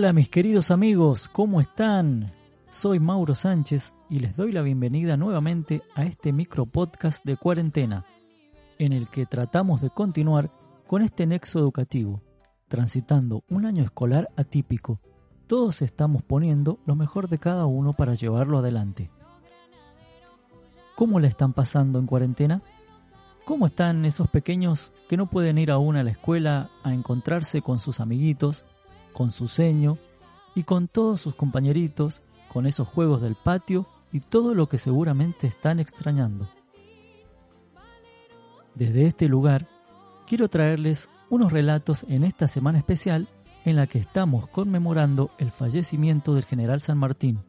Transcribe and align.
Hola 0.00 0.14
mis 0.14 0.30
queridos 0.30 0.70
amigos, 0.70 1.28
¿cómo 1.28 1.60
están? 1.60 2.32
Soy 2.70 2.98
Mauro 2.98 3.34
Sánchez 3.34 3.92
y 4.08 4.20
les 4.20 4.34
doy 4.34 4.50
la 4.50 4.62
bienvenida 4.62 5.18
nuevamente 5.18 5.82
a 5.94 6.04
este 6.04 6.32
micro 6.32 6.64
podcast 6.64 7.22
de 7.22 7.36
cuarentena, 7.36 8.06
en 8.78 8.94
el 8.94 9.10
que 9.10 9.26
tratamos 9.26 9.82
de 9.82 9.90
continuar 9.90 10.50
con 10.86 11.02
este 11.02 11.26
nexo 11.26 11.58
educativo, 11.58 12.22
transitando 12.68 13.44
un 13.50 13.66
año 13.66 13.84
escolar 13.84 14.30
atípico. 14.38 15.02
Todos 15.46 15.82
estamos 15.82 16.22
poniendo 16.22 16.78
lo 16.86 16.96
mejor 16.96 17.28
de 17.28 17.36
cada 17.36 17.66
uno 17.66 17.92
para 17.92 18.14
llevarlo 18.14 18.60
adelante. 18.60 19.10
¿Cómo 20.96 21.20
le 21.20 21.28
están 21.28 21.52
pasando 21.52 21.98
en 21.98 22.06
cuarentena? 22.06 22.62
¿Cómo 23.44 23.66
están 23.66 24.06
esos 24.06 24.30
pequeños 24.30 24.92
que 25.10 25.18
no 25.18 25.28
pueden 25.28 25.58
ir 25.58 25.70
aún 25.70 25.96
a 25.96 26.02
la 26.02 26.12
escuela 26.12 26.70
a 26.84 26.94
encontrarse 26.94 27.60
con 27.60 27.78
sus 27.78 28.00
amiguitos, 28.00 28.64
con 29.12 29.30
su 29.30 29.48
seño 29.48 29.98
y 30.54 30.64
con 30.64 30.88
todos 30.88 31.20
sus 31.20 31.34
compañeritos, 31.34 32.20
con 32.52 32.66
esos 32.66 32.88
juegos 32.88 33.20
del 33.20 33.36
patio 33.36 33.86
y 34.12 34.20
todo 34.20 34.54
lo 34.54 34.68
que 34.68 34.78
seguramente 34.78 35.46
están 35.46 35.80
extrañando? 35.80 36.48
Desde 38.74 39.06
este 39.06 39.28
lugar, 39.28 39.68
quiero 40.26 40.48
traerles 40.48 41.10
unos 41.28 41.52
relatos 41.52 42.04
en 42.08 42.24
esta 42.24 42.48
semana 42.48 42.78
especial 42.78 43.28
en 43.64 43.76
la 43.76 43.86
que 43.86 43.98
estamos 43.98 44.48
conmemorando 44.48 45.30
el 45.38 45.50
fallecimiento 45.50 46.34
del 46.34 46.44
general 46.44 46.80
San 46.80 46.98
Martín. 46.98 47.40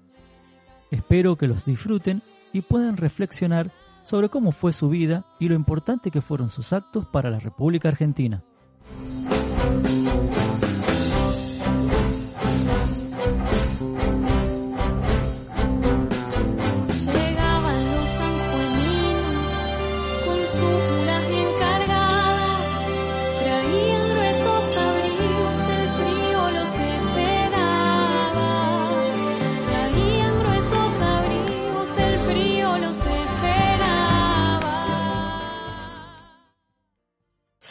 Espero 0.90 1.38
que 1.38 1.48
los 1.48 1.66
disfruten 1.66 2.22
y 2.54 2.62
puedan 2.62 2.98
reflexionar 2.98 3.72
sobre 4.04 4.30
cómo 4.30 4.52
fue 4.52 4.74
su 4.74 4.90
vida 4.90 5.26
y 5.40 5.48
lo 5.48 5.56
importante 5.56 6.12
que 6.12 6.22
fueron 6.22 6.50
sus 6.50 6.74
actos 6.74 7.06
para 7.06 7.30
la 7.30 7.40
República 7.40 7.90
Argentina. 7.90 8.44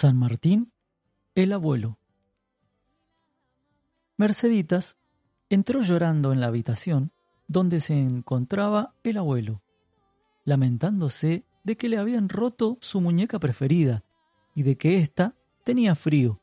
San 0.01 0.17
Martín, 0.17 0.73
el 1.35 1.53
abuelo. 1.53 1.99
Merceditas 4.17 4.97
entró 5.51 5.83
llorando 5.83 6.33
en 6.33 6.41
la 6.41 6.47
habitación 6.47 7.13
donde 7.49 7.81
se 7.81 8.01
encontraba 8.01 8.95
el 9.05 9.19
abuelo, 9.19 9.63
lamentándose 10.47 11.45
de 11.65 11.77
que 11.77 11.91
le 11.91 11.99
habían 11.99 12.31
roto 12.31 12.79
su 12.81 13.03
muñeca 13.03 13.39
preferida 13.39 14.03
y 14.55 14.63
de 14.63 14.79
que 14.79 15.01
ésta 15.01 15.35
tenía 15.65 15.95
frío. 15.95 16.41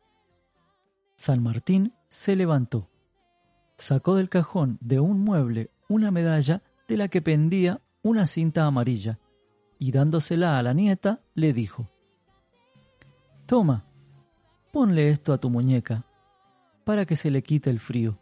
San 1.15 1.41
Martín 1.41 1.95
se 2.09 2.35
levantó, 2.35 2.91
sacó 3.75 4.17
del 4.17 4.29
cajón 4.29 4.77
de 4.81 4.99
un 4.99 5.21
mueble 5.21 5.71
una 5.89 6.11
medalla 6.11 6.61
de 6.87 6.97
la 6.97 7.07
que 7.07 7.23
pendía 7.23 7.81
una 8.03 8.27
cinta 8.27 8.67
amarilla 8.67 9.17
y 9.79 9.91
dándosela 9.93 10.59
a 10.59 10.61
la 10.61 10.75
nieta 10.75 11.23
le 11.33 11.53
dijo, 11.53 11.89
Toma, 13.47 13.85
ponle 14.73 15.07
esto 15.07 15.31
a 15.31 15.37
tu 15.37 15.49
muñeca, 15.49 16.05
para 16.83 17.05
que 17.05 17.15
se 17.15 17.31
le 17.31 17.43
quite 17.43 17.69
el 17.69 17.79
frío. 17.79 18.19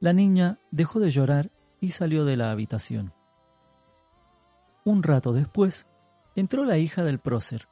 La 0.00 0.14
niña 0.14 0.58
dejó 0.70 1.00
de 1.00 1.10
llorar 1.10 1.52
y 1.80 1.90
salió 1.90 2.24
de 2.24 2.38
la 2.38 2.50
habitación. 2.50 3.12
Un 4.86 5.02
rato 5.02 5.34
después, 5.34 5.86
entró 6.34 6.64
la 6.64 6.78
hija 6.78 7.04
del 7.04 7.18
prócer, 7.18 7.68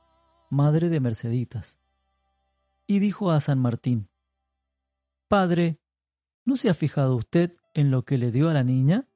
madre 0.50 0.90
de 0.90 1.00
Merceditas, 1.00 1.78
y 2.86 2.98
dijo 2.98 3.30
a 3.30 3.40
San 3.40 3.58
Martín, 3.58 4.10
Padre, 5.28 5.80
¿no 6.44 6.56
se 6.56 6.68
ha 6.68 6.74
fijado 6.74 7.16
usted 7.16 7.54
en 7.72 7.90
lo 7.90 8.04
que 8.04 8.18
le 8.18 8.30
dio 8.30 8.50
a 8.50 8.52
la 8.52 8.64
niña? 8.64 9.08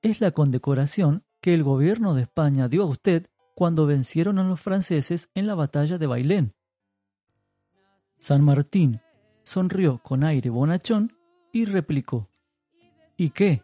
Es 0.00 0.20
la 0.20 0.30
condecoración 0.30 1.24
que 1.40 1.54
el 1.54 1.64
gobierno 1.64 2.14
de 2.14 2.22
España 2.22 2.68
dio 2.68 2.84
a 2.84 2.86
usted 2.86 3.26
cuando 3.60 3.84
vencieron 3.84 4.38
a 4.38 4.42
los 4.42 4.58
franceses 4.58 5.28
en 5.34 5.46
la 5.46 5.54
batalla 5.54 5.98
de 5.98 6.06
Bailén. 6.06 6.54
San 8.18 8.42
Martín 8.42 9.02
sonrió 9.42 9.98
con 10.02 10.24
aire 10.24 10.48
bonachón 10.48 11.14
y 11.52 11.66
replicó, 11.66 12.30
¿Y 13.18 13.28
qué? 13.28 13.62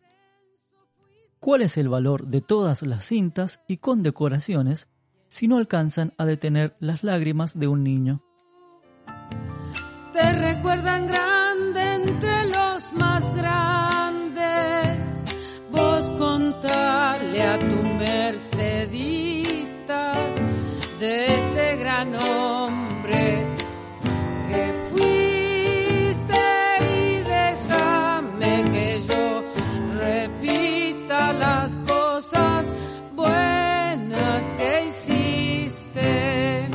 ¿Cuál 1.41 1.63
es 1.63 1.79
el 1.79 1.89
valor 1.89 2.27
de 2.27 2.43
todas 2.43 2.83
las 2.83 3.07
cintas 3.07 3.63
y 3.69 3.79
condecoraciones 3.79 4.91
si 5.29 5.49
no 5.49 5.57
alcanzan 5.57 6.13
a 6.19 6.27
detener 6.27 6.77
las 6.79 7.03
lágrimas 7.03 7.59
de 7.59 7.67
un 7.69 7.83
niño? 7.83 8.23
te 10.13 10.33
recuerdan 10.33 11.07
grande 11.07 11.95
entre 11.95 12.45
los 12.51 12.93
más 12.93 13.35
grandes. 13.35 14.99
Vos 15.73 16.11
contarle 16.19 17.43
a 17.43 17.59
tu 17.59 17.83
Merceditas 17.99 18.56
de 20.99 21.27
ese 21.27 21.77
gran 21.77 22.15
hombre 22.15 23.45
que 24.49 24.75
fuiste 24.91 26.45
y 26.81 27.23
déjame 27.23 28.65
que 28.73 29.03
yo 29.07 29.45
repita 29.99 31.33
las 31.35 31.77
cosas 31.87 32.67
buenas 33.15 34.43
que 34.57 34.87
hiciste. 34.89 36.69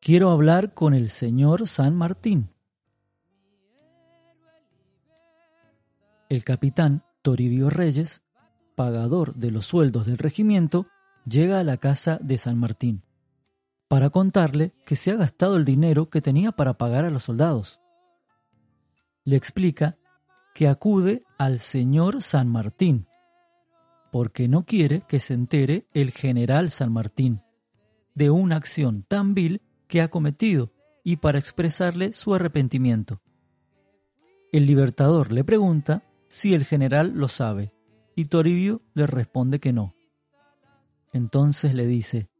Quiero 0.00 0.30
hablar 0.30 0.74
con 0.74 0.94
el 0.94 1.10
señor 1.10 1.68
San 1.68 1.94
Martín. 1.96 2.59
El 6.30 6.44
capitán 6.44 7.02
Toribio 7.22 7.70
Reyes, 7.70 8.22
pagador 8.76 9.34
de 9.34 9.50
los 9.50 9.66
sueldos 9.66 10.06
del 10.06 10.16
regimiento, 10.16 10.86
llega 11.26 11.58
a 11.58 11.64
la 11.64 11.76
casa 11.76 12.20
de 12.22 12.38
San 12.38 12.56
Martín 12.56 13.02
para 13.88 14.10
contarle 14.10 14.72
que 14.86 14.94
se 14.94 15.10
ha 15.10 15.16
gastado 15.16 15.56
el 15.56 15.64
dinero 15.64 16.08
que 16.08 16.22
tenía 16.22 16.52
para 16.52 16.74
pagar 16.74 17.04
a 17.04 17.10
los 17.10 17.24
soldados. 17.24 17.80
Le 19.24 19.34
explica 19.34 19.98
que 20.54 20.68
acude 20.68 21.24
al 21.36 21.58
señor 21.58 22.22
San 22.22 22.46
Martín, 22.46 23.08
porque 24.12 24.46
no 24.46 24.64
quiere 24.64 25.02
que 25.08 25.18
se 25.18 25.34
entere 25.34 25.88
el 25.94 26.12
general 26.12 26.70
San 26.70 26.92
Martín 26.92 27.42
de 28.14 28.30
una 28.30 28.54
acción 28.54 29.02
tan 29.02 29.34
vil 29.34 29.62
que 29.88 30.00
ha 30.00 30.12
cometido 30.12 30.72
y 31.02 31.16
para 31.16 31.40
expresarle 31.40 32.12
su 32.12 32.32
arrepentimiento. 32.36 33.20
El 34.52 34.66
libertador 34.66 35.32
le 35.32 35.42
pregunta 35.42 36.04
si 36.30 36.54
el 36.54 36.64
general 36.64 37.12
lo 37.14 37.28
sabe 37.28 37.74
y 38.14 38.26
Toribio 38.26 38.80
le 38.94 39.06
responde 39.06 39.58
que 39.58 39.72
no. 39.72 39.94
Entonces 41.12 41.74
le 41.74 41.86
dice, 41.86 42.30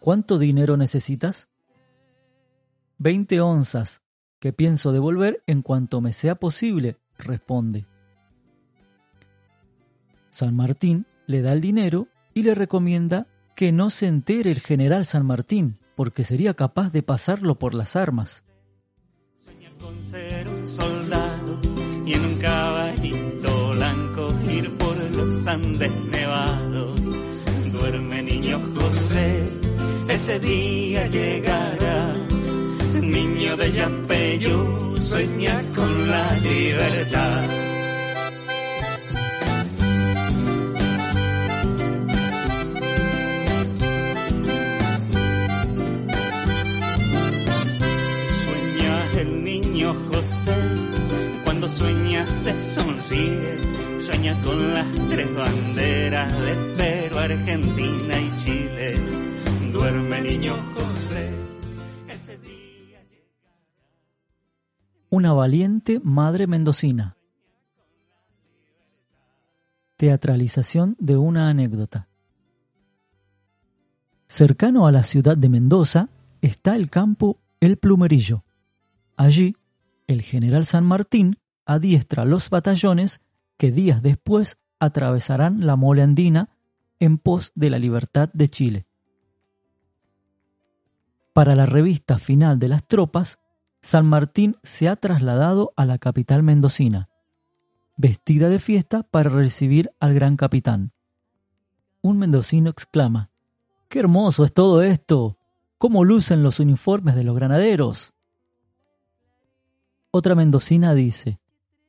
¿Cuánto 0.00 0.36
dinero 0.36 0.76
necesitas? 0.76 1.48
Veinte 2.98 3.40
onzas, 3.40 4.02
que 4.40 4.52
pienso 4.52 4.90
devolver 4.90 5.44
en 5.46 5.62
cuanto 5.62 6.00
me 6.00 6.12
sea 6.12 6.34
posible, 6.34 6.96
responde. 7.18 7.84
San 10.30 10.56
Martín 10.56 11.06
le 11.28 11.40
da 11.40 11.52
el 11.52 11.60
dinero 11.60 12.08
y 12.34 12.42
le 12.42 12.56
recomienda 12.56 13.26
que 13.54 13.70
no 13.70 13.90
se 13.90 14.08
entere 14.08 14.50
el 14.50 14.58
general 14.58 15.06
San 15.06 15.24
Martín, 15.24 15.78
porque 15.94 16.24
sería 16.24 16.54
capaz 16.54 16.90
de 16.90 17.04
pasarlo 17.04 17.60
por 17.60 17.74
las 17.74 17.94
armas. 17.94 18.42
Sueña 19.36 19.70
con 19.78 20.02
ser 20.02 20.48
un 20.48 20.66
soldado 20.66 21.60
y 22.04 22.14
en 22.14 22.38
caballito 22.92 23.70
blanco 23.70 24.28
ir 24.48 24.70
por 24.76 24.96
los 25.16 25.46
Andes 25.46 25.92
nevados. 26.10 27.00
Duerme 27.72 28.22
niño 28.22 28.60
José, 28.74 29.48
ese 30.08 30.38
día 30.38 31.06
llegará. 31.08 32.12
Niño 33.00 33.56
de 33.56 33.72
Yapeyú, 33.72 34.96
sueña 35.00 35.60
con 35.74 36.10
la 36.10 36.32
libertad. 36.38 37.71
Sueña 53.98 54.40
con 54.42 54.74
las 54.74 54.86
tres 55.10 55.34
banderas 55.34 56.40
de 56.40 56.54
Perú 56.76 57.18
Argentina 57.18 58.20
y 58.20 58.44
Chile. 58.44 58.94
Duerme 59.72 60.20
niño 60.22 60.54
José, 60.74 61.30
ese 62.08 62.38
día 62.38 63.00
Una 65.10 65.32
valiente 65.32 66.00
madre 66.02 66.46
mendocina. 66.46 67.16
Teatralización 69.96 70.96
de 70.98 71.16
una 71.16 71.48
anécdota. 71.48 72.08
Cercano 74.26 74.86
a 74.86 74.92
la 74.92 75.04
ciudad 75.04 75.36
de 75.36 75.48
Mendoza 75.48 76.08
está 76.40 76.74
el 76.74 76.90
campo 76.90 77.38
El 77.60 77.76
Plumerillo. 77.76 78.44
Allí, 79.16 79.54
el 80.06 80.22
general 80.22 80.66
San 80.66 80.84
Martín 80.84 81.36
adiestra 81.66 82.24
los 82.24 82.50
batallones 82.50 83.20
que 83.56 83.70
días 83.70 84.02
después 84.02 84.58
atravesarán 84.78 85.66
la 85.66 85.76
mole 85.76 86.02
andina 86.02 86.50
en 86.98 87.18
pos 87.18 87.52
de 87.54 87.70
la 87.70 87.78
libertad 87.78 88.30
de 88.32 88.48
Chile. 88.48 88.86
Para 91.32 91.54
la 91.54 91.66
revista 91.66 92.18
final 92.18 92.58
de 92.58 92.68
las 92.68 92.86
tropas, 92.86 93.38
San 93.80 94.06
Martín 94.06 94.56
se 94.62 94.88
ha 94.88 94.96
trasladado 94.96 95.72
a 95.76 95.86
la 95.86 95.98
capital 95.98 96.42
mendocina, 96.42 97.08
vestida 97.96 98.48
de 98.48 98.58
fiesta 98.58 99.02
para 99.02 99.30
recibir 99.30 99.90
al 99.98 100.14
gran 100.14 100.36
capitán. 100.36 100.92
Un 102.00 102.18
mendocino 102.18 102.70
exclama, 102.70 103.30
¡Qué 103.92 103.98
hermoso 103.98 104.44
es 104.44 104.54
todo 104.54 104.82
esto! 104.82 105.36
¿Cómo 105.76 106.04
lucen 106.04 106.42
los 106.42 106.60
uniformes 106.60 107.14
de 107.14 107.24
los 107.24 107.34
granaderos? 107.36 108.14
Otra 110.10 110.34
mendocina 110.34 110.94
dice, 110.94 111.41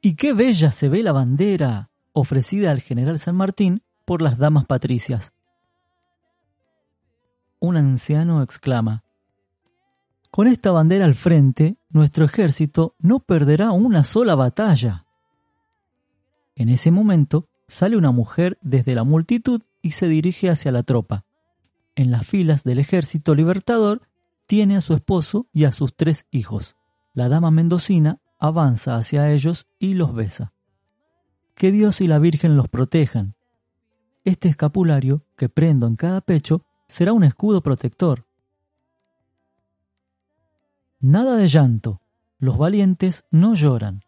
y 0.06 0.16
qué 0.16 0.34
bella 0.34 0.74
se 0.74 0.90
ve 0.90 1.02
la 1.02 1.14
bandera 1.14 1.90
ofrecida 2.12 2.72
al 2.72 2.82
general 2.82 3.20
San 3.20 3.38
Martín 3.38 3.84
por 4.04 4.22
las 4.22 4.38
damas 4.38 4.66
patricias. 4.66 5.34
Un 7.60 7.78
anciano 7.78 8.44
exclama, 8.44 9.06
Con 10.30 10.48
esta 10.48 10.72
bandera 10.72 11.06
al 11.06 11.16
frente, 11.16 11.78
nuestro 11.90 12.26
ejército 12.26 12.96
no 13.00 13.22
perderá 13.22 13.72
una 13.72 14.04
sola 14.04 14.36
batalla. 14.36 15.06
En 16.56 16.68
ese 16.68 16.92
momento 16.92 17.48
sale 17.70 17.96
una 17.96 18.12
mujer 18.12 18.58
desde 18.62 18.96
la 18.96 19.06
multitud 19.06 19.62
y 19.82 19.92
se 19.92 20.10
dirige 20.10 20.50
hacia 20.50 20.74
la 20.74 20.84
tropa. 20.84 21.24
En 21.96 22.12
las 22.12 22.28
filas 22.28 22.66
del 22.66 22.80
ejército 22.80 23.36
libertador 23.36 24.02
tiene 24.48 24.76
a 24.76 24.82
su 24.82 24.96
esposo 24.96 25.48
y 25.54 25.64
a 25.64 25.72
sus 25.72 25.96
tres 25.96 26.28
hijos 26.30 26.76
la 27.14 27.30
dama 27.30 27.52
mendocina 27.52 28.20
avanza 28.44 28.98
hacia 28.98 29.32
ellos 29.32 29.68
y 29.80 29.94
los 29.94 30.14
besa. 30.14 30.52
Que 31.56 31.72
Dios 31.72 32.02
y 32.02 32.08
la 32.08 32.20
Virgen 32.20 32.58
los 32.58 32.68
protejan. 32.68 33.36
Este 34.26 34.50
escapulario 34.50 35.24
que 35.38 35.48
prendo 35.48 35.88
en 35.88 35.96
cada 35.96 36.20
pecho 36.20 36.66
será 36.90 37.14
un 37.14 37.24
escudo 37.24 37.64
protector. 37.64 38.28
Nada 41.00 41.38
de 41.38 41.48
llanto. 41.48 42.02
Los 42.38 42.58
valientes 42.58 43.24
no 43.32 43.54
lloran. 43.54 44.04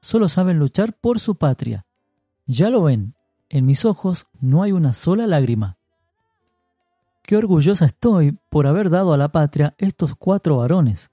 Solo 0.00 0.28
saben 0.28 0.60
luchar 0.60 0.92
por 0.92 1.18
su 1.18 1.34
patria. 1.34 1.84
Ya 2.46 2.70
lo 2.70 2.84
ven, 2.84 3.16
en 3.48 3.66
mis 3.66 3.84
ojos 3.84 4.28
no 4.40 4.62
hay 4.62 4.70
una 4.70 4.94
sola 4.94 5.26
lágrima. 5.26 5.78
Qué 7.24 7.36
orgullosa 7.36 7.86
estoy 7.86 8.38
por 8.50 8.68
haber 8.68 8.88
dado 8.88 9.12
a 9.12 9.16
la 9.16 9.32
patria 9.32 9.74
estos 9.78 10.14
cuatro 10.14 10.58
varones. 10.58 11.10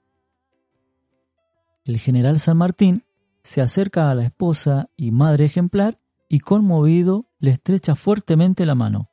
El 1.84 1.98
general 1.98 2.38
San 2.38 2.58
Martín 2.58 3.04
se 3.42 3.60
acerca 3.60 4.10
a 4.10 4.14
la 4.14 4.24
esposa 4.24 4.88
y 4.96 5.10
madre 5.10 5.44
ejemplar 5.44 5.98
y 6.28 6.38
conmovido 6.38 7.26
le 7.40 7.50
estrecha 7.50 7.96
fuertemente 7.96 8.64
la 8.66 8.74
mano. 8.74 9.10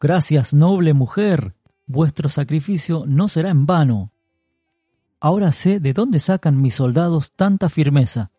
Gracias, 0.00 0.52
noble 0.52 0.92
mujer, 0.92 1.54
vuestro 1.86 2.28
sacrificio 2.28 3.04
no 3.06 3.28
será 3.28 3.50
en 3.50 3.64
vano. 3.64 4.12
Ahora 5.20 5.52
sé 5.52 5.80
de 5.80 5.92
dónde 5.92 6.18
sacan 6.18 6.60
mis 6.60 6.74
soldados 6.74 7.32
tanta 7.32 7.68
firmeza. 7.68 8.32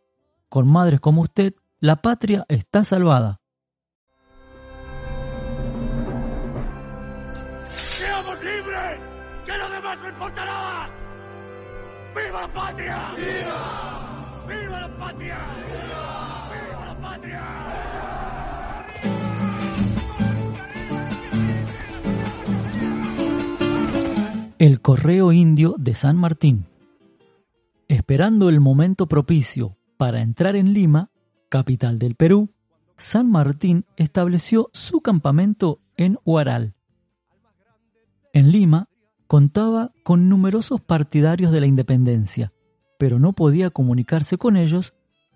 Con 0.49 0.67
madres 0.67 0.99
como 0.99 1.21
usted, 1.21 1.55
la 1.79 2.01
patria 2.01 2.45
está 2.49 2.83
salvada. 2.83 3.39
¡Viva 12.37 12.47
la 12.47 12.53
patria! 12.53 12.97
¡Viva! 13.17 14.45
¡Viva 14.47 14.79
la 14.81 14.97
patria! 14.99 15.37
¡Viva! 15.57 16.49
¡Viva 16.53 16.85
la 16.85 16.95
patria! 17.01 17.43
El 24.59 24.81
correo 24.81 25.31
indio 25.31 25.75
de 25.79 25.95
San 25.95 26.15
Martín. 26.15 26.67
Esperando 27.87 28.49
el 28.49 28.59
momento 28.59 29.07
propicio 29.07 29.75
para 29.97 30.21
entrar 30.21 30.55
en 30.55 30.73
Lima, 30.73 31.09
capital 31.49 31.97
del 31.97 32.13
Perú, 32.13 32.51
San 32.97 33.31
Martín 33.31 33.85
estableció 33.95 34.69
su 34.73 35.01
campamento 35.01 35.79
en 35.95 36.19
Huaral. 36.23 36.75
En 38.31 38.51
Lima 38.51 38.89
contaba 39.27 39.91
con 40.03 40.29
numerosos 40.29 40.81
partidarios 40.81 41.51
de 41.51 41.61
la 41.61 41.67
independencia, 41.67 42.53
pero 42.97 43.19
no 43.19 43.33
podía 43.33 43.69
comunicarse 43.69 44.37
con 44.37 44.57
ellos 44.57 44.93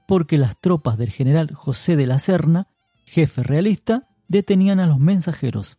porque 0.08 0.38
las 0.38 0.60
tropas 0.60 0.98
del 0.98 1.10
general 1.10 1.54
José 1.54 1.96
de 1.96 2.08
la 2.08 2.20
Serna, 2.20 2.68
jefe 3.06 3.44
realista, 3.44 4.10
detenían 4.28 4.80
a 4.80 4.88
los 4.88 5.00
mensajeros. 5.00 5.78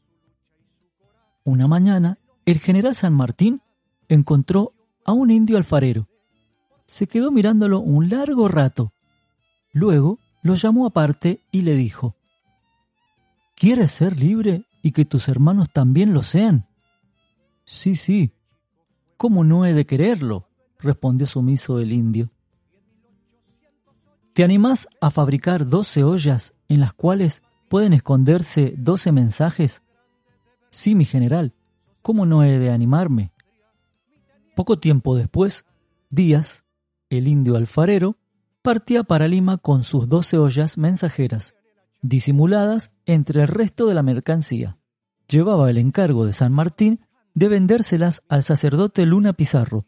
Una 1.45 1.67
mañana, 1.67 2.19
el 2.47 2.59
general 2.59 2.95
San 2.95 3.15
Martín 3.15 3.63
encontró 4.09 4.75
a 5.05 5.13
un 5.13 5.31
indio 5.31 5.57
alfarero. 5.57 6.09
Se 6.87 7.07
quedó 7.07 7.31
mirándolo 7.31 7.81
un 7.81 8.09
largo 8.09 8.49
rato. 8.49 8.93
Luego 9.73 10.19
lo 10.43 10.55
llamó 10.55 10.87
aparte 10.87 11.41
y 11.51 11.63
le 11.63 11.75
dijo, 11.75 12.17
¿Quieres 13.57 13.91
ser 13.91 14.19
libre 14.19 14.67
y 14.83 14.93
que 14.93 15.05
tus 15.05 15.29
hermanos 15.29 15.71
también 15.73 16.13
lo 16.13 16.23
sean? 16.23 16.67
Sí, 17.65 17.97
sí. 17.97 18.33
¿Cómo 19.17 19.45
no 19.45 19.67
he 19.67 19.73
de 19.73 19.87
quererlo? 19.87 20.49
respondió 20.79 21.27
sumiso 21.27 21.79
el 21.79 21.93
indio. 21.93 22.31
¿Te 24.33 24.43
animás 24.43 24.89
a 25.01 25.11
fabricar 25.11 25.69
doce 25.69 26.03
ollas 26.05 26.55
en 26.69 26.81
las 26.81 26.93
cuales 26.93 27.43
pueden 27.69 27.93
esconderse 27.93 28.75
doce 28.77 29.13
mensajes? 29.13 29.83
Sí, 30.71 30.95
mi 30.95 31.05
general. 31.05 31.55
¿Cómo 32.01 32.27
no 32.27 32.43
he 32.43 32.59
de 32.59 32.71
animarme? 32.71 33.33
Poco 34.57 34.79
tiempo 34.79 35.15
después, 35.15 35.67
Díaz, 36.11 36.65
el 37.11 37.29
indio 37.29 37.57
alfarero, 37.57 38.17
partía 38.63 39.05
para 39.05 39.29
Lima 39.29 39.59
con 39.59 39.85
sus 39.85 40.09
doce 40.09 40.39
ollas 40.39 40.79
mensajeras, 40.79 41.55
disimuladas 42.01 42.93
entre 43.07 43.43
el 43.43 43.49
resto 43.49 43.87
de 43.87 43.95
la 43.95 44.03
mercancía. 44.03 44.79
Llevaba 45.29 45.71
el 45.71 45.79
encargo 45.79 46.27
de 46.27 46.33
San 46.33 46.53
Martín 46.53 47.01
de 47.35 47.49
vendérselas 47.49 48.23
al 48.29 48.43
sacerdote 48.43 49.07
Luna 49.07 49.33
Pizarro, 49.33 49.87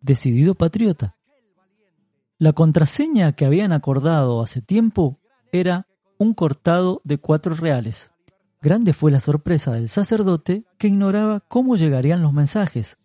decidido 0.00 0.54
patriota. 0.54 1.16
La 2.38 2.52
contraseña 2.52 3.32
que 3.32 3.46
habían 3.46 3.72
acordado 3.72 4.42
hace 4.42 4.60
tiempo 4.60 5.20
era 5.52 5.86
un 6.18 6.34
cortado 6.34 7.00
de 7.04 7.18
cuatro 7.18 7.54
reales. 7.54 8.12
Grande 8.60 8.92
fue 8.92 9.10
la 9.10 9.20
sorpresa 9.20 9.72
del 9.72 9.88
sacerdote 9.88 10.64
que 10.78 10.88
ignoraba 10.88 11.40
cómo 11.40 11.76
llegarían 11.76 12.22
los 12.22 12.32
mensajes, 12.32 12.98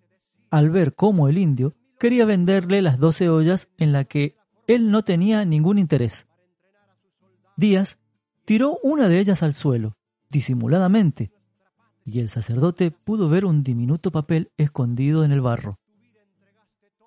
al 0.49 0.69
ver 0.69 0.95
cómo 0.95 1.27
el 1.27 1.37
indio 1.37 1.75
quería 1.99 2.25
venderle 2.25 2.81
las 2.81 2.97
doce 2.97 3.29
ollas 3.29 3.69
en 3.77 3.91
la 3.91 4.05
que 4.05 4.37
él 4.67 4.91
no 4.91 5.03
tenía 5.03 5.45
ningún 5.45 5.79
interés. 5.79 6.27
Díaz 7.57 7.99
tiró 8.45 8.77
una 8.83 9.09
de 9.09 9.19
ellas 9.19 9.43
al 9.43 9.53
suelo, 9.53 9.97
disimuladamente, 10.29 11.31
y 12.11 12.19
el 12.19 12.29
sacerdote 12.29 12.91
pudo 12.91 13.29
ver 13.29 13.45
un 13.45 13.63
diminuto 13.63 14.11
papel 14.11 14.51
escondido 14.57 15.23
en 15.23 15.31
el 15.31 15.41
barro. 15.41 15.77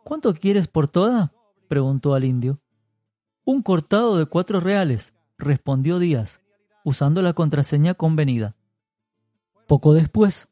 ¿Cuánto 0.05 0.33
quieres 0.35 0.69
por 0.69 0.89
toda? 0.89 1.33
preguntó 1.69 2.15
al 2.15 2.25
indio. 2.25 2.61
Un 3.45 3.63
cortado 3.63 4.17
de 4.17 4.27
cuatro 4.27 4.61
reales, 4.61 5.15
respondió 5.39 5.99
Díaz, 5.99 6.41
usando 6.85 7.23
la 7.23 7.33
contraseña 7.33 7.95
convenida. 7.95 8.57
Poco 9.67 9.95
después, 9.95 10.49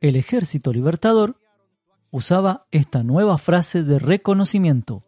el 0.00 0.16
ejército 0.16 0.72
libertador 0.72 1.38
usaba 2.10 2.66
esta 2.70 3.02
nueva 3.02 3.38
frase 3.38 3.82
de 3.82 3.98
reconocimiento. 3.98 5.04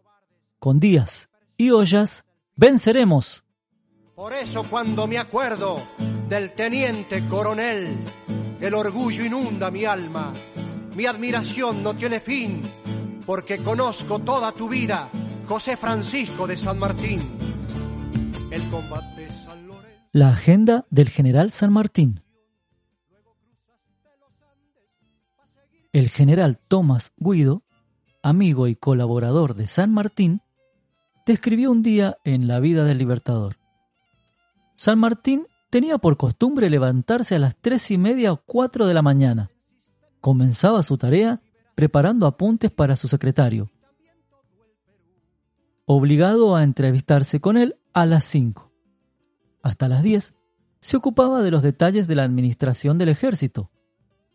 Con 0.59 0.81
Díaz 0.81 1.29
y 1.57 1.71
ollas, 1.71 2.25
venceremos. 2.57 3.45
Por 4.15 4.33
eso 4.33 4.65
cuando 4.69 5.07
me 5.07 5.19
acuerdo 5.19 5.83
del 6.29 6.53
teniente 6.53 7.27
coronel. 7.27 7.97
El 8.61 8.75
orgullo 8.75 9.25
inunda 9.25 9.71
mi 9.71 9.85
alma, 9.85 10.33
mi 10.95 11.07
admiración 11.07 11.83
no 11.83 11.95
tiene 11.95 12.21
fin, 12.21 12.61
porque 13.25 13.59
conozco 13.59 14.19
toda 14.19 14.53
tu 14.53 14.69
vida, 14.69 15.09
José 15.47 15.77
Francisco 15.77 16.47
de 16.47 16.57
San 16.57 16.79
Martín. 16.79 17.21
El 18.51 18.69
combate 18.69 19.31
San 19.31 19.67
Lorenzo... 19.67 20.09
La 20.13 20.31
agenda 20.31 20.87
del 20.91 21.09
general 21.09 21.53
San 21.53 21.73
Martín. 21.73 22.23
El 25.93 26.11
general 26.11 26.59
Tomás 26.59 27.13
Guido, 27.17 27.63
amigo 28.23 28.69
y 28.69 28.77
colaborador 28.77 29.55
de 29.55 29.67
San 29.67 29.93
Martín, 29.95 30.43
describió 31.25 31.71
un 31.71 31.83
día 31.83 32.19
en 32.25 32.49
la 32.49 32.61
vida 32.61 32.85
del 32.85 32.99
libertador. 32.99 33.57
San 34.77 34.99
Martín 34.99 35.47
tenía 35.71 35.99
por 35.99 36.17
costumbre 36.17 36.71
levantarse 36.71 37.37
a 37.37 37.39
las 37.39 37.57
tres 37.57 37.91
y 37.91 37.99
media 37.99 38.33
o 38.33 38.43
cuatro 38.45 38.87
de 38.87 38.95
la 38.95 39.03
mañana. 39.03 39.51
Comenzaba 40.21 40.83
su 40.83 40.99
tarea 40.99 41.43
preparando 41.75 42.27
apuntes 42.27 42.71
para 42.71 42.97
su 42.97 43.07
secretario, 43.07 43.71
obligado 45.87 46.57
a 46.57 46.65
entrevistarse 46.65 47.41
con 47.41 47.57
él 47.57 47.77
a 47.93 48.05
las 48.05 48.25
cinco. 48.25 48.73
Hasta 49.63 49.89
las 49.89 50.03
diez 50.03 50.35
se 50.81 50.97
ocupaba 50.97 51.43
de 51.43 51.51
los 51.51 51.63
detalles 51.63 52.09
de 52.09 52.15
la 52.15 52.25
administración 52.25 52.99
del 52.99 53.11
ejército. 53.11 53.71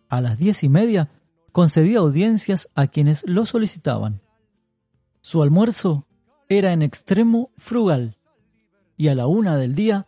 A 0.10 0.22
las 0.22 0.38
diez 0.38 0.64
y 0.64 0.70
media 0.70 1.10
concedía 1.52 2.00
audiencias 2.00 2.70
a 2.76 2.88
quienes 2.88 3.28
lo 3.28 3.46
solicitaban. 3.46 4.22
Su 5.22 5.42
almuerzo 5.42 6.08
era 6.50 6.74
en 6.74 6.82
extremo 6.82 7.52
frugal 7.58 8.18
y 8.98 9.08
a 9.08 9.16
la 9.16 9.28
una 9.28 9.58
del 9.58 9.76
día 9.76 10.08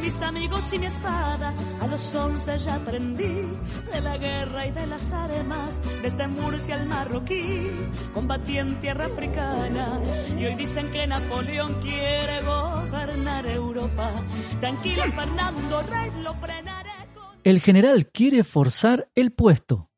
mis 0.00 0.20
amigos 0.22 0.72
y 0.72 0.78
mi 0.78 0.86
espada. 0.86 1.54
A 1.80 1.86
los 1.86 2.14
once 2.14 2.58
ya 2.58 2.76
aprendí 2.76 3.46
de 3.92 4.00
la 4.00 4.16
guerra 4.16 4.66
y 4.66 4.72
de 4.72 4.86
las 4.86 5.12
armas. 5.12 5.80
Desde 6.02 6.28
Murcia 6.28 6.74
al 6.76 6.86
Marroquí, 6.86 7.70
combatí 8.14 8.58
en 8.58 8.80
tierra 8.80 9.06
africana. 9.06 9.98
Y 10.38 10.46
hoy 10.46 10.54
dicen 10.54 10.90
que 10.90 11.06
Napoleón 11.06 11.80
quiere 11.80 12.42
gobernar 12.42 13.46
Europa. 13.46 14.10
Tranquilo, 14.60 15.02
Fernando 15.14 15.82
Rey, 15.82 16.10
lo 16.22 16.34
frenaré 16.34 16.90
con... 17.14 17.38
El 17.44 17.60
general 17.60 18.10
quiere 18.10 18.44
forzar 18.44 19.10
el 19.14 19.32
puesto. 19.32 19.90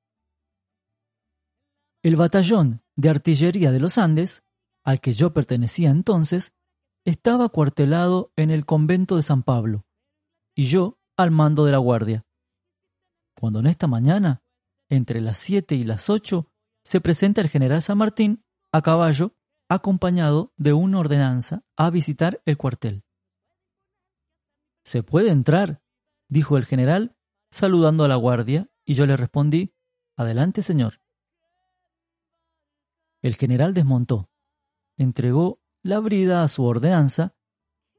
El 2.03 2.17
batallón 2.17 2.83
de 2.97 3.11
artillería 3.11 3.71
de 3.71 3.79
los 3.79 3.97
Andes, 3.97 4.43
al 4.85 5.01
que 5.01 5.13
yo 5.13 5.33
pertenecía 5.33 5.91
entonces, 5.91 6.53
estaba 7.05 7.49
cuartelado 7.49 8.33
en 8.37 8.51
el 8.51 8.65
convento 8.65 9.17
de 9.17 9.23
San 9.23 9.43
Pablo, 9.43 9.87
y 10.55 10.67
yo 10.67 10.99
al 11.17 11.31
mando 11.31 11.65
de 11.65 11.73
la 11.73 11.79
guardia. 11.79 12.27
Cuando 13.35 13.61
en 13.61 13.67
esta 13.67 13.87
mañana, 13.87 14.43
entre 14.89 15.21
las 15.21 15.39
siete 15.39 15.75
y 15.75 15.85
las 15.85 16.11
ocho, 16.11 16.51
se 16.83 17.01
presenta 17.01 17.41
el 17.41 17.49
general 17.49 17.83
San 17.83 17.99
Martín 17.99 18.45
a 18.73 18.83
caballo, 18.83 19.37
acompañado 19.69 20.53
de 20.57 20.73
una 20.73 20.99
ordenanza, 20.99 21.65
a 21.77 21.91
visitar 21.91 22.43
el 22.45 22.57
cuartel. 22.57 23.05
¿Se 24.85 25.03
puede 25.03 25.31
entrar? 25.31 25.83
dijo 26.29 26.57
el 26.57 26.65
general, 26.65 27.17
saludando 27.51 28.05
a 28.05 28.09
la 28.09 28.17
guardia, 28.17 28.71
y 28.85 28.95
yo 28.95 29.07
le 29.07 29.17
respondí, 29.17 29.75
Adelante, 30.17 30.63
señor. 30.63 31.01
El 33.23 33.37
general 33.37 33.73
desmontó, 33.73 34.31
entregó 34.97 35.63
la 35.83 36.01
brida 36.01 36.43
a 36.43 36.49
su 36.49 36.65
ordenanza, 36.65 37.35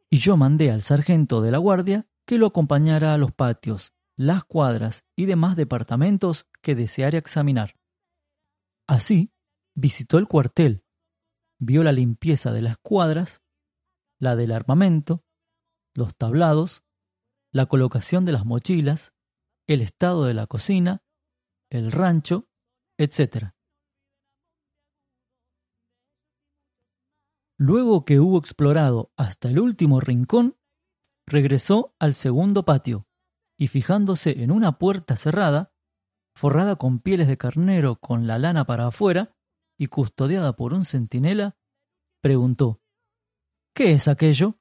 y 0.09 0.17
yo 0.17 0.37
mandé 0.37 0.71
al 0.71 0.83
sargento 0.83 1.41
de 1.41 1.51
la 1.51 1.57
guardia 1.57 2.07
que 2.25 2.37
lo 2.37 2.47
acompañara 2.47 3.13
a 3.13 3.17
los 3.17 3.31
patios, 3.31 3.93
las 4.15 4.43
cuadras 4.45 5.05
y 5.15 5.25
demás 5.25 5.55
departamentos 5.55 6.47
que 6.61 6.75
deseara 6.75 7.17
examinar. 7.17 7.75
Así, 8.87 9.33
visitó 9.75 10.17
el 10.17 10.27
cuartel, 10.27 10.83
vio 11.59 11.83
la 11.83 11.91
limpieza 11.91 12.51
de 12.51 12.61
las 12.61 12.77
cuadras, 12.77 13.41
la 14.19 14.35
del 14.35 14.51
armamento, 14.51 15.23
los 15.95 16.15
tablados, 16.15 16.83
la 17.51 17.65
colocación 17.67 18.25
de 18.25 18.31
las 18.31 18.45
mochilas, 18.45 19.13
el 19.67 19.81
estado 19.81 20.25
de 20.25 20.33
la 20.33 20.47
cocina, 20.47 21.03
el 21.69 21.91
rancho, 21.91 22.47
etc. 22.97 23.53
Luego 27.57 28.03
que 28.03 28.19
hubo 28.19 28.37
explorado 28.37 29.11
hasta 29.15 29.49
el 29.49 29.59
último 29.59 29.99
rincón, 29.99 30.57
regresó 31.25 31.95
al 31.99 32.13
segundo 32.13 32.65
patio 32.65 33.07
y 33.57 33.67
fijándose 33.67 34.43
en 34.43 34.51
una 34.51 34.77
puerta 34.77 35.15
cerrada, 35.15 35.73
forrada 36.35 36.75
con 36.75 36.99
pieles 36.99 37.27
de 37.27 37.37
carnero 37.37 37.97
con 37.99 38.27
la 38.27 38.39
lana 38.39 38.65
para 38.65 38.87
afuera 38.87 39.35
y 39.77 39.87
custodiada 39.87 40.55
por 40.55 40.73
un 40.73 40.85
centinela, 40.85 41.57
preguntó 42.21 42.81
¿Qué 43.75 43.91
es 43.91 44.07
aquello? 44.07 44.59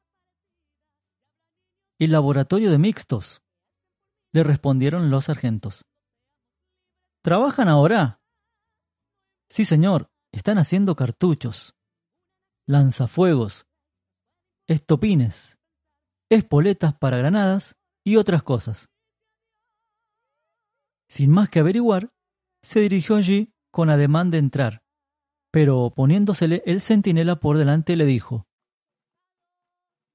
El 1.99 2.13
laboratorio 2.13 2.71
de 2.71 2.79
mixtos, 2.79 3.43
le 4.33 4.43
respondieron 4.43 5.11
los 5.11 5.27
sargentos. 5.27 5.87
¿Trabajan 7.23 7.69
ahora? 7.69 8.23
Sí, 9.49 9.65
señor, 9.65 10.11
están 10.33 10.59
haciendo 10.59 10.97
cartuchos, 10.97 11.77
lanzafuegos, 12.67 13.67
estopines, 14.67 15.59
espoletas 16.35 16.95
para 16.95 17.19
granadas 17.19 17.77
y 18.05 18.17
otras 18.17 18.43
cosas. 18.43 18.91
Sin 21.09 21.31
más 21.31 21.49
que 21.49 21.61
averiguar, 21.61 22.13
se 22.63 22.81
dirigió 22.81 23.17
allí 23.17 23.53
con 23.71 23.91
ademán 23.91 24.31
de 24.31 24.39
entrar, 24.39 24.83
pero 25.51 25.93
poniéndosele 25.95 26.63
el 26.65 26.81
centinela 26.81 27.37
por 27.37 27.59
delante 27.59 27.97
le 27.97 28.07
dijo 28.07 28.47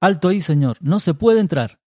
Alto 0.01 0.29
ahí, 0.29 0.41
señor, 0.41 0.77
no 0.81 0.99
se 0.99 1.13
puede 1.13 1.39
entrar. 1.39 1.79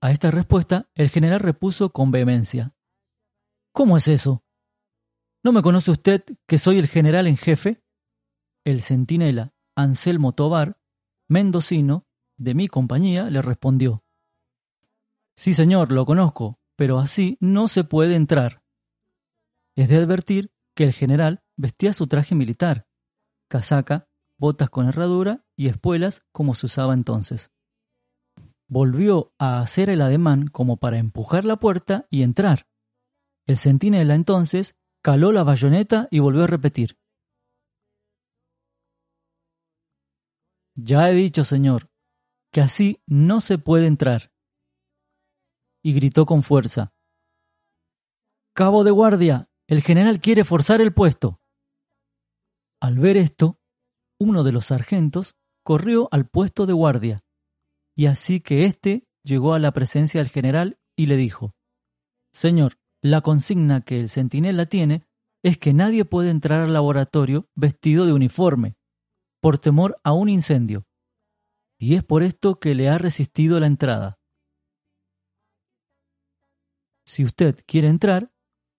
A 0.00 0.10
esta 0.10 0.30
respuesta 0.30 0.90
el 0.94 1.08
general 1.08 1.40
repuso 1.40 1.92
con 1.92 2.10
vehemencia 2.10 2.74
¿Cómo 3.72 3.96
es 3.96 4.06
eso? 4.08 4.44
¿No 5.42 5.52
me 5.52 5.62
conoce 5.62 5.90
usted 5.90 6.24
que 6.46 6.58
soy 6.58 6.78
el 6.78 6.88
general 6.88 7.26
en 7.26 7.36
jefe? 7.36 7.82
El 8.64 8.82
centinela 8.82 9.54
Anselmo 9.74 10.32
Tobar, 10.34 10.78
mendocino, 11.28 12.06
de 12.42 12.54
mi 12.54 12.68
compañía, 12.68 13.30
le 13.30 13.40
respondió 13.40 14.02
Sí, 15.34 15.54
señor, 15.54 15.92
lo 15.92 16.04
conozco, 16.04 16.58
pero 16.76 16.98
así 16.98 17.38
no 17.40 17.68
se 17.68 17.84
puede 17.84 18.16
entrar. 18.16 18.62
Es 19.76 19.88
de 19.88 19.96
advertir 19.96 20.52
que 20.74 20.84
el 20.84 20.92
general 20.92 21.42
vestía 21.56 21.92
su 21.92 22.06
traje 22.06 22.34
militar, 22.34 22.86
casaca, 23.48 24.08
botas 24.38 24.68
con 24.70 24.88
herradura 24.88 25.44
y 25.56 25.68
espuelas 25.68 26.22
como 26.32 26.54
se 26.54 26.66
usaba 26.66 26.94
entonces. 26.94 27.50
Volvió 28.68 29.34
a 29.38 29.60
hacer 29.60 29.88
el 29.88 30.02
ademán 30.02 30.48
como 30.48 30.76
para 30.76 30.98
empujar 30.98 31.44
la 31.44 31.56
puerta 31.56 32.06
y 32.10 32.22
entrar. 32.22 32.66
El 33.46 33.58
centinela 33.58 34.14
entonces 34.14 34.76
caló 35.02 35.32
la 35.32 35.44
bayoneta 35.44 36.08
y 36.10 36.20
volvió 36.20 36.44
a 36.44 36.46
repetir. 36.46 36.98
Ya 40.74 41.10
he 41.10 41.14
dicho, 41.14 41.44
señor, 41.44 41.91
que 42.52 42.60
así 42.60 43.02
no 43.06 43.40
se 43.40 43.58
puede 43.58 43.86
entrar. 43.86 44.30
Y 45.82 45.94
gritó 45.94 46.26
con 46.26 46.42
fuerza. 46.42 46.94
Cabo 48.54 48.84
de 48.84 48.90
guardia, 48.90 49.48
el 49.66 49.82
general 49.82 50.20
quiere 50.20 50.44
forzar 50.44 50.80
el 50.80 50.92
puesto. 50.92 51.40
Al 52.80 52.98
ver 52.98 53.16
esto, 53.16 53.58
uno 54.20 54.44
de 54.44 54.52
los 54.52 54.66
sargentos 54.66 55.36
corrió 55.64 56.08
al 56.12 56.28
puesto 56.28 56.66
de 56.66 56.72
guardia, 56.72 57.24
y 57.96 58.06
así 58.06 58.40
que 58.40 58.66
éste 58.66 59.08
llegó 59.24 59.54
a 59.54 59.58
la 59.58 59.72
presencia 59.72 60.20
del 60.20 60.30
general 60.30 60.78
y 60.96 61.06
le 61.06 61.16
dijo 61.16 61.54
Señor, 62.32 62.78
la 63.02 63.20
consigna 63.20 63.80
que 63.82 64.00
el 64.00 64.08
centinela 64.08 64.66
tiene 64.66 65.06
es 65.42 65.58
que 65.58 65.72
nadie 65.72 66.04
puede 66.04 66.30
entrar 66.30 66.60
al 66.60 66.72
laboratorio 66.72 67.48
vestido 67.54 68.06
de 68.06 68.12
uniforme, 68.12 68.76
por 69.40 69.58
temor 69.58 69.98
a 70.04 70.12
un 70.12 70.28
incendio, 70.28 70.86
y 71.82 71.96
es 71.96 72.04
por 72.04 72.22
esto 72.22 72.60
que 72.60 72.76
le 72.76 72.88
ha 72.88 72.96
resistido 72.96 73.58
la 73.58 73.66
entrada. 73.66 74.20
Si 77.04 77.24
usted 77.24 77.56
quiere 77.66 77.88
entrar, 77.88 78.32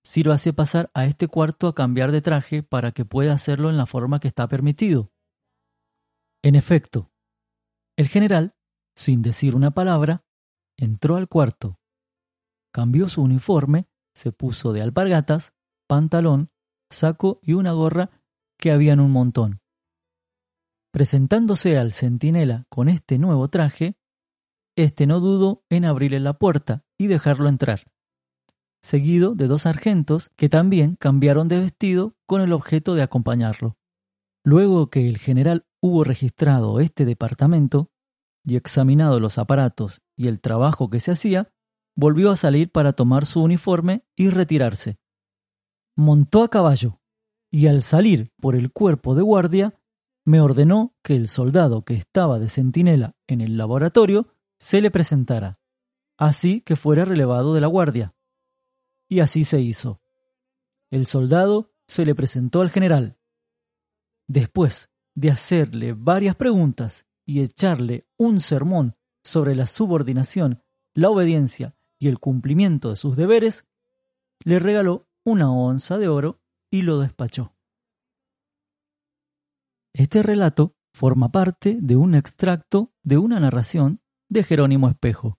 sírvase 0.05 0.53
pasar 0.53 0.89
a 0.93 1.05
este 1.05 1.27
cuarto 1.27 1.67
a 1.67 1.75
cambiar 1.75 2.13
de 2.13 2.21
traje 2.21 2.63
para 2.63 2.93
que 2.93 3.03
pueda 3.03 3.33
hacerlo 3.33 3.69
en 3.69 3.75
la 3.75 3.87
forma 3.87 4.21
que 4.21 4.29
está 4.29 4.47
permitido. 4.47 5.11
En 6.43 6.55
efecto, 6.55 7.11
el 7.97 8.07
general, 8.07 8.55
sin 8.95 9.21
decir 9.21 9.53
una 9.53 9.71
palabra, 9.71 10.23
entró 10.77 11.17
al 11.17 11.27
cuarto, 11.27 11.81
cambió 12.71 13.09
su 13.09 13.21
uniforme, 13.21 13.89
se 14.15 14.31
puso 14.31 14.71
de 14.71 14.81
alpargatas, 14.81 15.53
pantalón, 15.87 16.51
saco 16.89 17.41
y 17.41 17.51
una 17.51 17.73
gorra 17.73 18.11
que 18.57 18.71
habían 18.71 19.01
un 19.01 19.11
montón. 19.11 19.62
Presentándose 20.93 21.79
al 21.79 21.91
centinela 21.91 22.67
con 22.69 22.87
este 22.87 23.17
nuevo 23.17 23.47
traje, 23.47 23.97
este 24.77 25.07
no 25.07 25.19
dudó 25.19 25.63
en 25.71 25.85
abrirle 25.85 26.19
la 26.19 26.37
puerta 26.37 26.85
y 26.99 27.07
dejarlo 27.07 27.49
entrar, 27.49 27.91
seguido 28.79 29.33
de 29.33 29.47
dos 29.47 29.63
sargentos 29.63 30.29
que 30.35 30.49
también 30.49 30.95
cambiaron 30.95 31.47
de 31.47 31.59
vestido 31.59 32.15
con 32.27 32.41
el 32.41 32.53
objeto 32.53 32.93
de 32.93 33.01
acompañarlo. 33.01 33.75
Luego 34.45 34.91
que 34.91 35.09
el 35.09 35.17
general 35.17 35.65
hubo 35.81 36.03
registrado 36.03 36.79
este 36.79 37.05
departamento 37.05 37.89
y 38.45 38.55
examinado 38.55 39.19
los 39.19 39.39
aparatos 39.39 40.03
y 40.15 40.27
el 40.27 40.41
trabajo 40.41 40.91
que 40.91 40.99
se 40.99 41.09
hacía, 41.09 41.51
volvió 41.95 42.29
a 42.29 42.35
salir 42.35 42.71
para 42.71 42.93
tomar 42.93 43.25
su 43.25 43.41
uniforme 43.41 44.05
y 44.15 44.29
retirarse. 44.29 44.99
Montó 45.95 46.43
a 46.43 46.49
caballo 46.49 47.01
y 47.49 47.65
al 47.65 47.81
salir 47.81 48.31
por 48.39 48.55
el 48.55 48.71
cuerpo 48.71 49.15
de 49.15 49.23
guardia, 49.23 49.79
me 50.25 50.39
ordenó 50.39 50.95
que 51.03 51.15
el 51.15 51.27
soldado 51.27 51.83
que 51.83 51.95
estaba 51.95 52.39
de 52.39 52.49
centinela 52.49 53.15
en 53.27 53.41
el 53.41 53.57
laboratorio 53.57 54.27
se 54.57 54.81
le 54.81 54.91
presentara, 54.91 55.59
así 56.17 56.61
que 56.61 56.75
fuera 56.75 57.05
relevado 57.05 57.53
de 57.53 57.61
la 57.61 57.67
guardia. 57.67 58.15
Y 59.09 59.19
así 59.19 59.43
se 59.43 59.59
hizo. 59.59 60.01
El 60.89 61.05
soldado 61.05 61.73
se 61.87 62.05
le 62.05 62.15
presentó 62.15 62.61
al 62.61 62.71
general. 62.71 63.17
Después 64.27 64.89
de 65.15 65.31
hacerle 65.31 65.93
varias 65.93 66.35
preguntas 66.35 67.05
y 67.25 67.41
echarle 67.41 68.07
un 68.17 68.39
sermón 68.41 68.95
sobre 69.23 69.55
la 69.55 69.67
subordinación, 69.67 70.63
la 70.93 71.09
obediencia 71.09 71.75
y 71.99 72.07
el 72.07 72.19
cumplimiento 72.19 72.89
de 72.89 72.95
sus 72.95 73.15
deberes, 73.15 73.65
le 74.43 74.59
regaló 74.59 75.07
una 75.23 75.51
onza 75.51 75.97
de 75.97 76.07
oro 76.07 76.41
y 76.69 76.81
lo 76.81 76.99
despachó. 76.99 77.53
Este 79.95 80.23
relato 80.23 80.73
forma 80.91 81.31
parte 81.31 81.77
de 81.79 81.95
un 81.95 82.15
extracto 82.15 82.91
de 83.03 83.19
una 83.19 83.39
narración 83.39 84.01
de 84.27 84.43
Jerónimo 84.43 84.89
Espejo. 84.89 85.37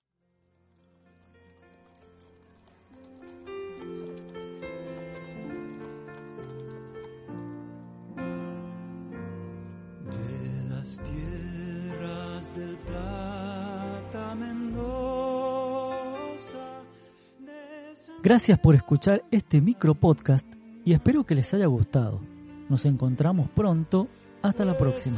Gracias 18.22 18.58
por 18.60 18.76
escuchar 18.76 19.24
este 19.32 19.60
micro 19.60 19.96
podcast 19.96 20.46
y 20.84 20.92
espero 20.92 21.24
que 21.24 21.34
les 21.34 21.52
haya 21.54 21.66
gustado. 21.66 22.20
Nos 22.68 22.86
encontramos 22.86 23.50
pronto. 23.50 24.08
Hasta 24.44 24.62
la 24.66 24.76
próxima. 24.76 25.16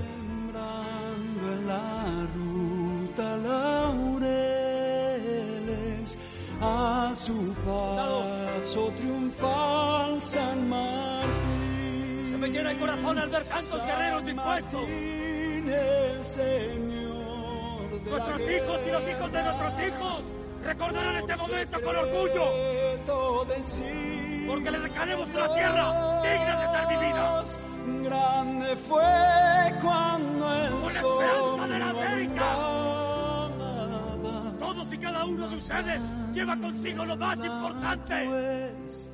A 6.61 7.13
su 7.13 7.55
paso 7.67 8.93
triunfal 8.97 10.23
San 10.23 10.69
Martín. 10.69 12.29
Se 12.31 12.39
me 12.39 12.49
llena 12.51 12.71
el 12.71 12.79
corazón 12.79 13.19
al 13.19 13.29
ver 13.29 13.45
tantos 13.45 13.85
guerreros 13.85 14.25
dispuestos. 14.27 14.81
Martín, 14.81 15.69
el 15.71 16.25
Señor 16.25 18.03
de 18.05 18.11
la 18.11 18.19
Nuestros 18.19 18.41
hijos 18.41 18.81
y 18.87 18.91
los 18.93 19.09
hijos 19.11 19.33
de 19.33 19.43
nuestros 19.43 19.73
hijos 19.83 20.23
recordarán 20.63 21.17
este 21.17 21.37
momento 21.37 21.83
con 21.83 21.97
orgullo, 21.97 22.45
porque 24.47 24.71
le 24.71 24.79
dejaremos 24.79 25.29
una 25.31 25.55
tierra 25.55 26.23
digna 26.23 26.61
de 26.61 26.79
ser 26.79 26.89
vivida. 26.97 27.76
Grande 28.05 28.77
fue 28.89 29.79
cuando 29.81 30.55
el 30.55 30.73
Una 30.73 30.91
sol 30.91 31.25
esperanza 31.25 31.67
de 31.67 31.79
la 31.79 31.91
América. 31.91 32.57
Todos 34.59 34.93
y 34.93 34.99
cada 34.99 35.25
uno 35.25 35.49
de 35.49 35.57
ustedes 35.57 36.01
lleva 36.33 36.57
consigo 36.57 37.05
lo 37.05 37.17
más 37.17 37.39
importante, 37.45 38.73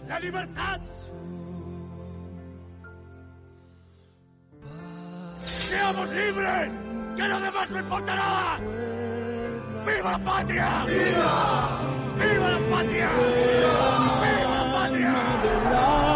la 0.09 0.21
libertad. 0.21 0.81
¡Seamos 5.45 6.09
libres! 6.11 6.73
¡Que 7.17 7.29
lo 7.29 7.41
demás 7.41 7.71
no 7.71 7.79
importa 7.79 8.15
nada! 8.15 8.59
¡Viva 9.87 10.13
la 10.13 10.19
patria! 10.19 10.85
¡Viva! 10.87 11.81
¡Viva 12.19 12.49
la 12.51 12.59
patria! 12.71 13.11
¡Viva 14.23 14.55
la 14.57 14.73
patria! 14.73 15.13
la 15.71 16.12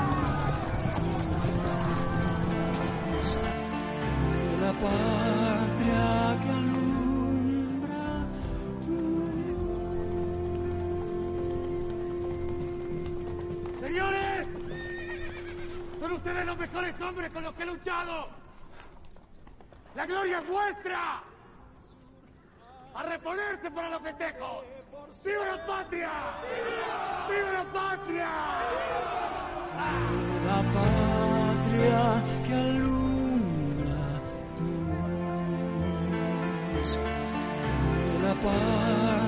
la 4.61 4.73
patria 4.73 6.05
que 6.43 6.51
alumbra 6.51 8.09
¡Señores! 13.81 14.47
¡Son 15.99 16.13
ustedes 16.13 16.47
los 16.47 16.59
mejores 16.59 17.01
hombres 17.01 17.31
con 17.31 17.45
los 17.45 17.55
que 17.55 17.63
he 17.63 17.67
luchado! 17.67 18.29
¡La 19.95 20.07
gloria 20.07 20.39
es 20.39 20.47
vuestra! 20.47 21.20
¡A 23.01 23.03
reponerse 23.03 23.71
para 23.71 23.89
los 23.89 24.03
festejos! 24.03 24.63
¡Viva 25.25 25.47
la 25.47 25.67
patria! 25.67 26.11
¡Viva 27.31 27.51
la 27.51 27.65
patria! 27.73 28.31
de 30.29 30.41
la 30.45 30.61
patria 30.75 32.03
que 32.45 32.55
alumbra 32.55 34.03
tu 34.55 34.71
luz 36.75 36.99
de 38.05 38.19
la 38.23 38.35
patria 38.35 39.20